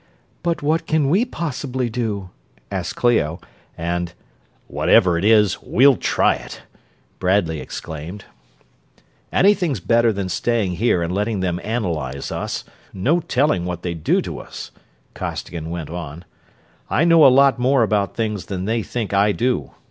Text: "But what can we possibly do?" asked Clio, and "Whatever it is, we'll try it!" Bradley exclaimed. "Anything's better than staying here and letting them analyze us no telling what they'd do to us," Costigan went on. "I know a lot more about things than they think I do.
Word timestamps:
"But 0.41 0.63
what 0.63 0.87
can 0.87 1.11
we 1.11 1.25
possibly 1.25 1.87
do?" 1.87 2.31
asked 2.71 2.95
Clio, 2.95 3.39
and 3.77 4.15
"Whatever 4.65 5.15
it 5.15 5.23
is, 5.23 5.61
we'll 5.61 5.95
try 5.95 6.33
it!" 6.37 6.63
Bradley 7.19 7.59
exclaimed. 7.59 8.25
"Anything's 9.31 9.79
better 9.79 10.11
than 10.11 10.27
staying 10.27 10.77
here 10.77 11.03
and 11.03 11.13
letting 11.13 11.41
them 11.41 11.61
analyze 11.63 12.31
us 12.31 12.63
no 12.91 13.19
telling 13.19 13.63
what 13.65 13.83
they'd 13.83 14.03
do 14.03 14.23
to 14.23 14.39
us," 14.39 14.71
Costigan 15.13 15.69
went 15.69 15.91
on. 15.91 16.25
"I 16.89 17.03
know 17.05 17.23
a 17.23 17.27
lot 17.27 17.59
more 17.59 17.83
about 17.83 18.15
things 18.15 18.47
than 18.47 18.65
they 18.65 18.81
think 18.81 19.13
I 19.13 19.31
do. 19.33 19.69